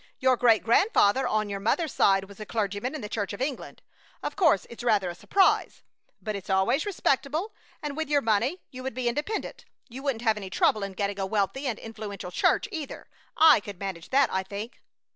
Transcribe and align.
Your 0.17 0.35
great 0.35 0.63
grandfather 0.63 1.27
on 1.27 1.47
your 1.47 1.59
mother's 1.59 1.93
side 1.93 2.23
was 2.23 2.39
a 2.39 2.45
clergyman 2.47 2.95
in 2.95 3.01
the 3.01 3.07
Church 3.07 3.33
of 3.33 3.39
England. 3.39 3.83
Of 4.23 4.35
course 4.35 4.65
it's 4.67 4.83
rather 4.83 5.11
a 5.11 5.13
surprise, 5.13 5.83
but 6.19 6.35
it's 6.35 6.49
always 6.49 6.87
respectable, 6.87 7.53
and 7.83 7.95
with 7.95 8.09
your 8.09 8.23
money 8.23 8.63
you 8.71 8.81
would 8.81 8.95
be 8.95 9.07
independent. 9.07 9.63
You 9.89 10.01
wouldn't 10.01 10.23
have 10.23 10.37
any 10.37 10.49
trouble 10.49 10.81
in 10.81 10.93
getting 10.93 11.19
a 11.19 11.27
wealthy 11.27 11.67
and 11.67 11.77
influential 11.77 12.31
church, 12.31 12.67
either. 12.71 13.09
I 13.37 13.59
could 13.59 13.79
manage 13.79 14.09
that, 14.09 14.33
I 14.33 14.41
think." 14.41 14.81